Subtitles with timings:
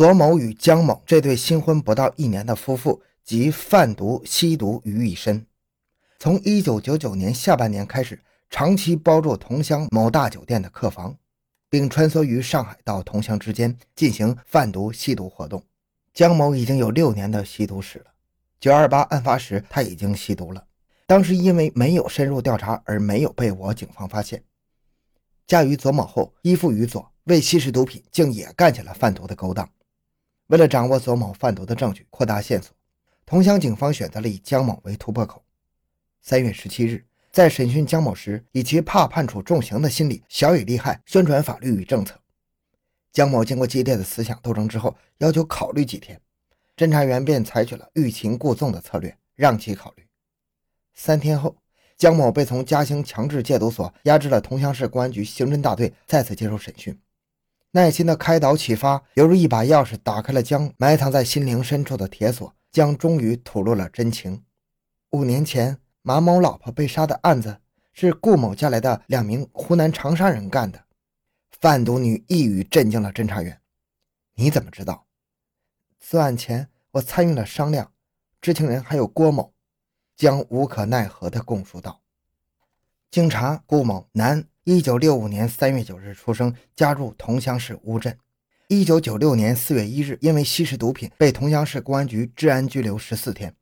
[0.00, 5.44] 左某与江某这对新婚不到一年的夫妇，集贩毒、吸毒于一身。
[6.18, 8.18] 从1999年下半年开始，
[8.48, 11.14] 长期包住同乡某大酒店的客房，
[11.68, 15.62] 并穿梭于上海到同乡之间进行贩毒、吸毒活动。
[16.14, 18.06] 江某已经有六年的吸毒史了。
[18.62, 20.64] 928案发时，他已经吸毒了，
[21.06, 24.42] 当时因为没有深入调查而没有被我警方发现。
[25.46, 29.68] 嫁于左某后，依附于左，为吸食毒品，竟也干起了贩毒的勾当。
[30.50, 32.74] 为了掌握左某贩毒的证据，扩大线索，
[33.24, 35.44] 桐乡警方选择了以江某为突破口。
[36.22, 42.18] 三月十七日，在审讯江某时，以其怕判处重刑的心理，小以利害，宣传法律与政策。
[43.12, 46.20] 江某经过激烈的思想斗争之后，要求考虑几天，
[46.76, 50.04] 侦查员便采取了欲擒故纵的策略，让其考虑。
[50.94, 51.56] 三天后，
[51.96, 57.00] 江某被从嘉兴强制戒毒所押至了桐乡市公安局刑侦大队，再次接受审讯。
[57.72, 62.54] 耐心的开导启发，犹如一把钥匙，打开了江埋藏在心灵深处的铁锁。
[62.72, 64.44] 江终于吐露了真情：
[65.10, 65.78] 五年前。
[66.02, 67.58] 马某老婆被杀的案子
[67.92, 70.82] 是顾某叫来的两名湖南长沙人干的。
[71.60, 73.60] 贩毒女一语震惊了侦查员
[74.36, 75.04] ：“你怎么知道？”
[76.00, 77.92] 作案前我参与了商量，
[78.40, 79.52] 知情人还有郭某。
[80.16, 82.00] 将无可奈何地供述道
[83.10, 88.16] ：“经查，顾某，男，一九六五年三月九日出生，家住桐乡市乌镇。
[88.68, 93.52] 一九九六年四月一日，因为吸食毒品被桐乡市公安局治安拘留十四天。”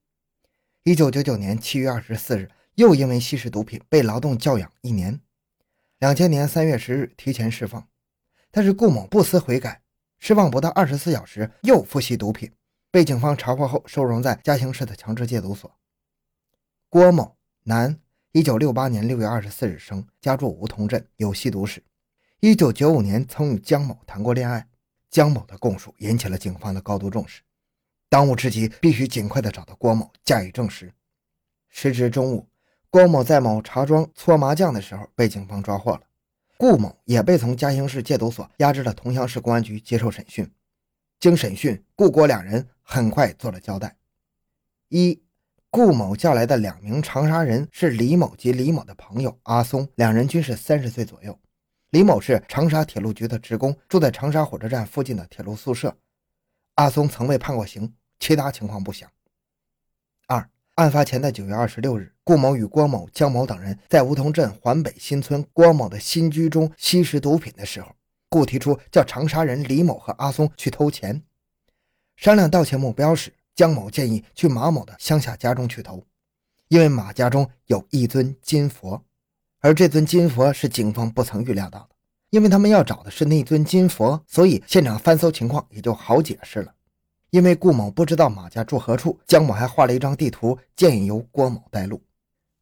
[0.85, 5.19] 一九九九年七月二十四日，又因为吸食毒品被劳动教养一年。
[5.99, 7.89] 两千年三月十日提前释放，
[8.51, 9.81] 但是顾某不思悔改，
[10.19, 12.53] 释放不到二十四小时又复吸毒品，
[12.91, 15.75] 被警方查获后收容在嘉兴市的强制戒毒所。
[16.91, 17.99] 郭某，男，
[18.39, 21.83] 一九六八年六月二十四日生，家住梧桐镇，有吸毒史。
[22.39, 24.65] 一九九五年曾与江某谈过恋爱。
[25.11, 27.43] 江某的供述引起了警方的高度重视。
[28.09, 30.93] 当务之急，必须尽快的找到郭某加以证实。
[31.69, 32.47] 时值中午，
[32.91, 36.03] 郭某在某茶庄搓麻将的时候被警方抓获了。
[36.57, 40.49] 顾某也被从嘉兴市戒毒所押至了桐乡市公安局接受审讯。
[41.19, 43.97] 经审讯，顾郭两人很快做了交代：
[44.91, 45.21] 一，
[45.71, 51.39] 顾某叫来的两名长沙人是李某及李某的朋友阿松，两人均是三十岁左右。
[51.91, 55.97] 李某是长沙铁路局的职工，住在长沙火车站附近的铁路宿舍。
[56.75, 57.95] 阿松曾被判过刑。
[58.21, 59.09] 其他情况不详。
[60.27, 67.95] 二，案发前的九月二十六日，顾某与郭某、江某等人在梧桐镇环北新村郭某的新居中吸食毒品的时候，
[68.29, 71.23] 顾提出叫长沙人李某和阿松去偷钱。
[72.17, 76.07] 商量盗窃目标时，江某建议去马某的乡下家中去偷，
[76.69, 79.03] 因为马家中有一尊金佛，
[79.59, 81.89] 而这尊金佛是警方不曾预料到的，
[82.31, 86.73] 因为他们要找的是那尊金佛，所以现场翻搜情况也就好解释了。
[87.31, 92.01] 因为顾某不知道马家住何处，江某还画了一张地图，建议由郭某带路。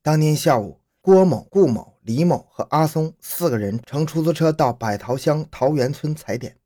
[0.02, 6.56] 当天下午，郭某、顾某、李某和阿松四个人乘出租车到百桃乡桃源村踩点。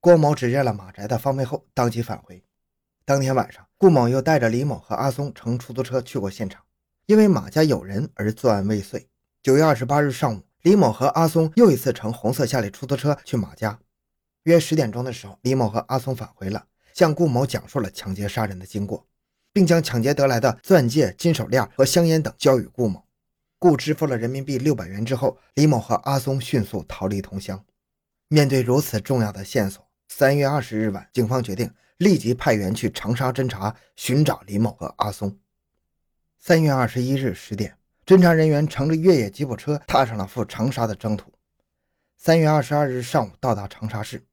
[0.00, 2.42] 郭某指认了马宅的方位后，当即返回。
[3.08, 6.62] 当天晚上，顾某又带着李某和阿松乘出租车去过现场，
[7.06, 9.08] 因为马家有人而作案未遂。
[9.42, 13.78] 九月二十八日上午，李某和阿松又一次乘红色夏利出租车去马家。
[14.42, 16.66] 约十点钟的时候，李某和阿松返回了。
[16.92, 19.06] 向顾某讲述了抢劫杀人的经过，
[19.54, 23.02] 并将抢劫得来的钻戒、金手链和香烟等交予顾某。
[23.58, 27.64] 顾支付了人民币六百元之后，李某和阿松迅速逃离同乡。
[28.28, 35.36] 面对如此重要的线索，三月二十日晚，警方决定立即派员去长沙侦查，寻找李某和阿松。
[36.38, 37.76] 三月二十一日十点，
[38.06, 41.32] 侦查人员乘着越野吉普车踏上了赴长沙的征途。
[42.16, 44.24] 三月二十二日上午到达长沙市。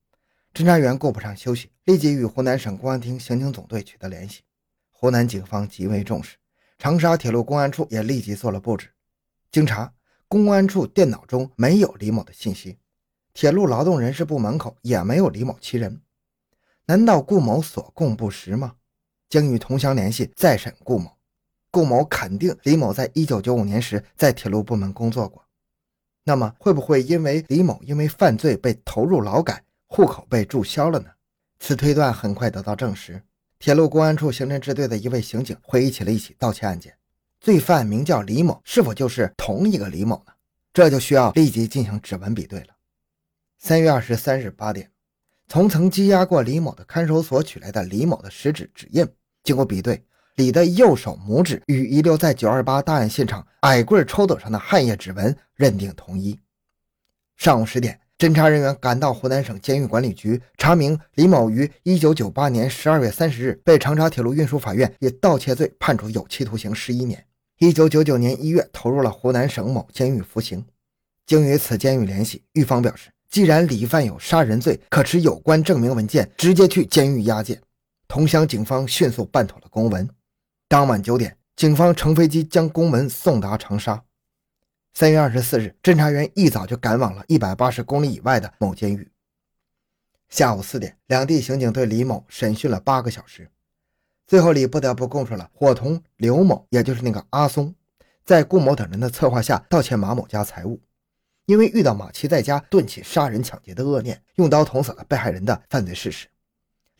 [0.54, 4.44] 侦查员顾不上休息，立即与湖南省公安厅刑警总队取得联系。
[4.92, 6.38] 湖南警方极为重视，
[6.78, 8.92] 长沙铁路公安处也立即做了布置。
[9.52, 9.92] 经查，
[10.28, 12.78] 公安处电脑中没有李某的信息，
[13.34, 16.00] 铁路劳动人事部门口也没有李某其人。
[16.88, 18.76] 难道顾某所供不实吗？
[19.30, 21.18] 经与同乡联系，再审顾某，
[21.72, 25.44] 顾某肯定李某在一九九五年时在铁路部门工作过。
[26.24, 29.64] 那么，会不会因为李某因为犯罪被投入劳改？
[29.88, 31.10] 户口被注销了呢？
[31.60, 33.22] 此推断很快得到证实。
[33.58, 36.98] 铁路公安处刑侦支队的一位刑警回忆起了一起盗窃案件，
[37.40, 40.34] 罪犯名叫李某，是否就是同一个李某呢？
[40.74, 42.76] 这就需要立即进行指纹比对了。
[43.58, 44.92] 三月二十三日八点，
[45.48, 49.08] 从曾羁押过李某的看守所取来的李某的食指指印，
[49.44, 50.04] 经过比对，
[50.36, 56.40] 李的右手拇指与遗留在九二八大案现场矮棍抽斗上的汗液指纹认定同一。
[57.38, 58.00] 上午十点。
[58.18, 67.26] 侦查人员赶到湖南省监狱管理局，查明李某于1998年12月30日被长沙铁路运输法院以盗窃罪判处有期徒刑11年。
[67.60, 70.66] 1999年1月投入了湖南省某监狱服刑。
[71.26, 77.62] 经与此监狱联系，狱方表示，既然李犯有杀人罪，可持有关证明文件直接去监狱押解。
[78.08, 80.08] 桐乡警方迅速办妥了公文。
[80.68, 84.04] 当晚九点，警方乘飞机将公文送达长沙。
[84.94, 89.12] 三月二十四日，侦查员一早就赶往了一百八十公里以外的某监狱。
[90.30, 93.50] 下午四点，两地刑警对李某审讯了八个小时，
[94.26, 97.76] 最后李不得不供述了伙同刘某，也就是那个阿松，
[98.24, 100.80] 在顾某等人的策划下盗窃马某家财物，
[101.46, 106.28] 因为遇到马奇在家，顿起杀人抢劫的恶念，用刀捅死了被害人的犯罪事实。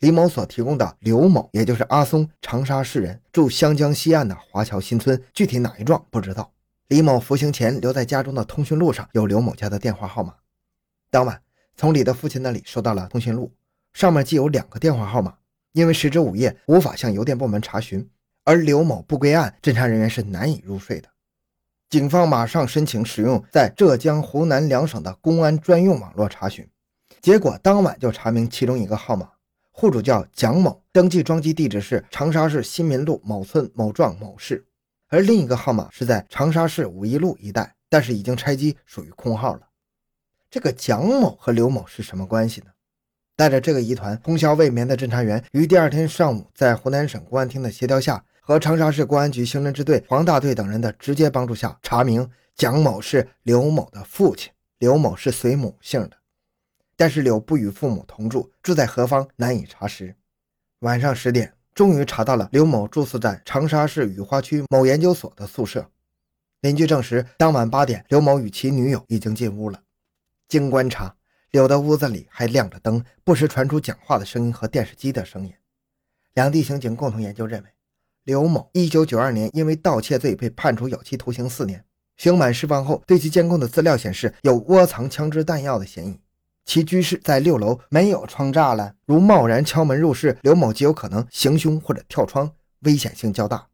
[0.00, 6.52] 李某所提供的刘某，也就是阿松，长沙市人，住湘江西岸的华侨新村，具体哪一幢不知道。
[6.88, 10.34] 李某服刑前留在家中的通讯录上有刘某家的电话号码。
[11.10, 11.40] 当晚，
[11.76, 13.52] 从李的父亲那里收到了通讯录，
[13.92, 15.34] 上面记有两个电话号码。
[15.72, 18.08] 因为时值午夜，无法向邮电部门查询，
[18.44, 21.08] 而刘某不归案，侦查人员是难以入睡的。
[21.88, 26.68] 警方马上申请使用在浙江、湖南两省的公安专用网络查询，
[27.20, 29.30] 结果当晚就查明其中一个号码，
[29.70, 34.66] 户主叫蒋某，登记装机地址是长沙市新民路某村某幢某室。
[35.08, 39.60] 而另一个号码是在长沙市五一路一带，但是已经拆机，属于空号了。
[40.50, 42.66] 这个蒋某和刘某是什么关系呢？
[43.36, 56.16] 带着这个疑团，通宵未眠的侦查员于第二天上午，在湖南省公安厅的协调下，和长沙市公安局刑侦支队黄大队等人的直接帮助下，查明蒋某是刘某的父亲，刘某是随母姓的，
[56.94, 60.14] 但是柳不与父母同住，住在何方难以查实。
[60.78, 61.52] 晚上十点。
[61.74, 65.90] 终于查到了刘某住宿在长沙市雨花区某研究所的宿舍。
[66.62, 69.82] 邻居证实，当晚八点，刘某与其女友已经进屋了。
[70.48, 71.14] 经观察，
[71.50, 75.52] 柳的屋子里还亮着灯，不时传出讲话的声音和电视机的声音。
[76.32, 77.68] 两地刑警共同研究认为，
[78.26, 81.84] 刘某1992年因为盗窃罪被判处有期徒刑四年，
[82.16, 86.18] 刑满释放后，对其监控的资料显示有窝藏枪支弹药的嫌疑。
[86.64, 92.50] 其居室在六楼，没有窗栅栏，如贸然敲门入室，刘某极有可能行凶或者跳窗，
[92.80, 93.64] 危险性较大。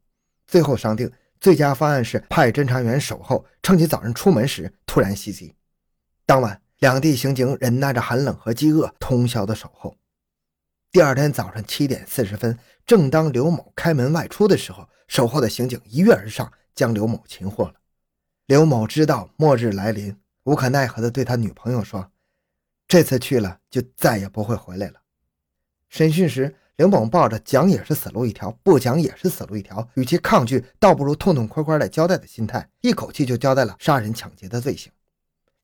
[0.45, 5.55] 最后商定，最佳方案是派侦查员守候，趁其早上出门时突然袭击。
[6.27, 9.95] 当晚，两地刑警忍耐着寒冷和饥饿，通宵的守候。
[10.93, 12.55] 第二天早上七点四十分，
[12.85, 17.73] 正当刘某开门外出的时候，守候的刑警一跃而上，将刘某擒获了。
[18.45, 22.11] 刘某知道末日来临，无可奈何地对他女朋友说。
[22.87, 25.01] 这次去了就再也不会回来了。
[25.89, 34.91] 审讯时，刘某抱着讲也是死路一条，不讲也是死路一条，与其抗拒，倒不如痛痛快快的交代的心态，一口气就交代了杀人抢劫的罪行。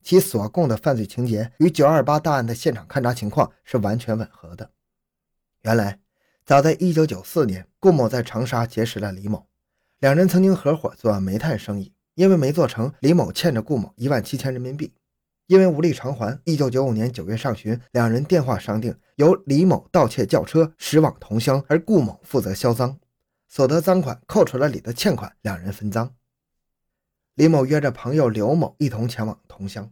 [0.02, 4.72] 其所供的犯罪情节与九二八大案的现场勘查情况是完全吻合的。
[5.64, 6.00] 原来，
[6.46, 9.48] 早在一九九四年，顾某在长沙结识了李某，
[10.00, 14.94] 两人曾经合伙做煤炭生意，因为没做成，李某欠着顾某一万七千人民币。
[15.48, 22.98] 因为无力偿还，一九九五年九月上旬，两人电话商定，由李某盗窃轿车驶往桐乡，而顾某负责销赃，
[23.48, 26.14] 所得赃款扣除了李的欠款，两人分赃。
[27.34, 29.92] 李某约着朋友刘某一同前往桐乡，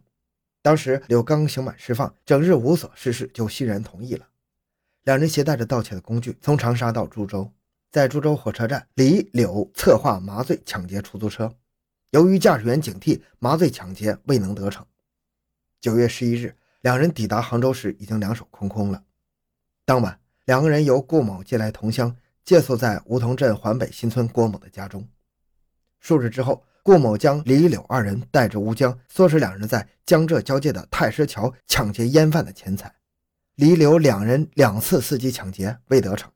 [0.62, 4.28] 当时刘刚刑满释放，整日无所事事，就欣然同意了。
[5.08, 7.50] 两人携带着盗窃的工具，从长沙到株洲，
[7.90, 11.50] 在株洲火车站，李柳策划麻醉抢劫出租车，
[12.10, 14.84] 由于驾驶员警惕，麻醉抢劫未能得逞。
[15.80, 19.02] 九月十一日，两人抵达杭州时已经两手空空了。
[19.86, 25.08] 当晚，两个人由顾某接来同乡，借宿在梧桐镇环北新村郭某的家中。
[26.00, 32.94] 数日之后，顾某将李柳二人带至乌江，唆使两人在江浙交界的太师桥抢劫烟贩的钱财。
[33.58, 36.30] 李柳两人两次伺机抢劫未得逞，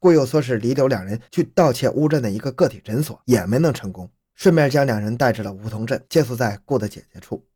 [0.00, 4.10] 顾又唆使李柳两人去盗窃乌镇的一个个体诊所，也没能成功。
[4.34, 7.46] 顺便将两人带至了梧桐镇，借宿在顾的姐姐处。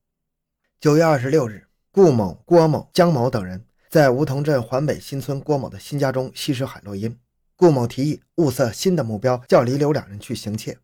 [0.78, 7.18] 九月二十六日，顾某、郭某、江某等人在梧桐镇环北新村郭某的新家中吸食海洛因。
[7.56, 10.78] 顾某提议物色新的目标，叫李柳两人去行窃。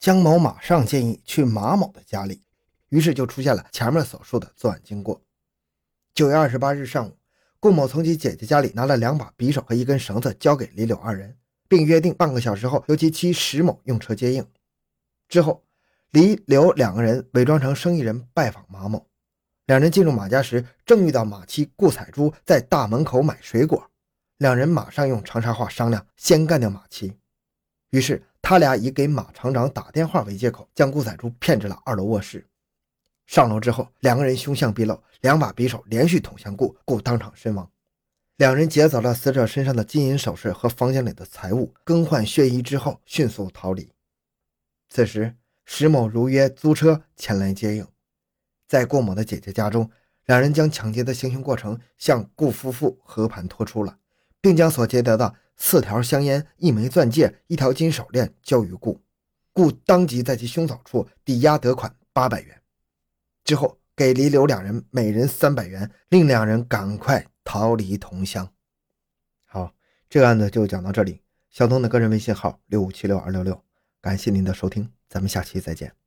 [0.00, 2.42] 江某马上建议去马某的家里，
[2.88, 5.22] 于是就出现了前面所述的作案经过。
[6.12, 7.16] 九月二十八日上午，
[7.64, 11.34] 顾某从其姐姐家里拿了两把匕首和一根绳子，交给李柳二人，
[11.66, 14.46] 并约定半个小时后由其妻石某用车接应。
[15.30, 15.64] 之后，
[16.10, 19.06] 李柳两个人伪装成生意人拜访马某。
[19.64, 23.90] 两人进入马家时，正遇到马妻顾彩珠在大门口买水果。
[24.36, 27.16] 两人马上用长沙话商量，先干掉马妻。
[27.92, 32.46] 于是他俩以给马厂长打电话为借口，将顾彩珠骗至了二楼卧室。
[33.26, 37.70] 上楼之后，两个人凶相毕露，两把匕首连续捅向顾，顾当场身亡。
[38.36, 43.88] 两人劫走了死者身上的金银首饰和房间里的财物，更换血衣之后迅速逃离。
[44.88, 47.86] 此时，石某如约租车前来接应，
[48.68, 49.88] 在顾某的姐姐家中，
[50.26, 53.98] 两人将抢劫的行凶过程向顾夫妇和盘托出了，
[54.40, 59.00] 并将所劫得的四条香烟、一枚钻戒、一条金手链交于顾，
[59.52, 62.60] 顾当即在其凶嫂处抵押得款八百元。
[63.44, 68.50] 之后给李柳两人每人三百元，令两人赶快逃离桐乡。
[69.44, 69.72] 好，
[70.08, 71.20] 这个案子就讲到这里。
[71.50, 73.62] 小东的个人微信号六五七六二六六，
[74.00, 76.03] 感谢您的收听，咱们下期再见。